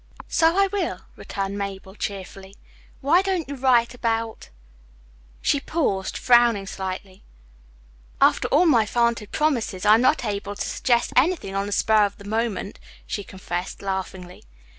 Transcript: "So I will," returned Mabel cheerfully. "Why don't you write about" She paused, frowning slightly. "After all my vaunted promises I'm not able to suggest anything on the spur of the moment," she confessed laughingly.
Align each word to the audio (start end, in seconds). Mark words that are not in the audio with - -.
"So 0.27 0.57
I 0.57 0.65
will," 0.65 1.01
returned 1.15 1.59
Mabel 1.59 1.93
cheerfully. 1.93 2.55
"Why 3.01 3.21
don't 3.21 3.47
you 3.47 3.53
write 3.53 3.93
about" 3.93 4.49
She 5.43 5.59
paused, 5.59 6.17
frowning 6.17 6.65
slightly. 6.65 7.23
"After 8.19 8.47
all 8.47 8.65
my 8.65 8.87
vaunted 8.87 9.31
promises 9.31 9.85
I'm 9.85 10.01
not 10.01 10.25
able 10.25 10.55
to 10.55 10.67
suggest 10.67 11.13
anything 11.15 11.53
on 11.53 11.67
the 11.67 11.71
spur 11.71 12.03
of 12.07 12.17
the 12.17 12.25
moment," 12.25 12.79
she 13.05 13.23
confessed 13.23 13.83
laughingly. 13.83 14.43